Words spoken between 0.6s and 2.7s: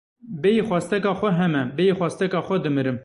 xwasteka xwe heme, bêyî xwasteka xwe